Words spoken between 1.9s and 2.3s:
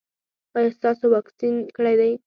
دی؟